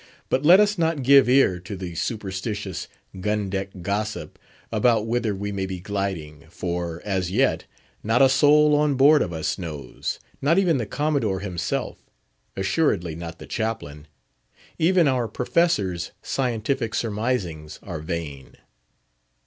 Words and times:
But 0.29 0.43
let 0.43 0.59
us 0.59 0.79
not 0.79 1.03
give 1.03 1.29
ear 1.29 1.59
to 1.59 1.75
the 1.77 1.93
superstitious, 1.93 2.87
gun 3.19 3.51
deck 3.51 3.69
gossip 3.83 4.39
about 4.71 5.05
whither 5.05 5.35
we 5.35 5.51
may 5.51 5.67
be 5.67 5.79
gliding, 5.79 6.45
for, 6.49 7.03
as 7.05 7.29
yet, 7.29 7.65
not 8.01 8.19
a 8.19 8.27
soul 8.27 8.75
on 8.75 8.95
board 8.95 9.21
of 9.21 9.31
us 9.31 9.59
knows—not 9.59 10.57
even 10.57 10.77
the 10.77 10.87
Commodore 10.87 11.41
himself; 11.41 11.99
assuredly 12.57 13.13
not 13.13 13.37
the 13.37 13.45
Chaplain; 13.45 14.07
even 14.79 15.07
our 15.07 15.27
Professor's 15.27 16.09
scientific 16.23 16.95
surmisings 16.95 17.77
are 17.83 17.99
vain. 17.99 18.55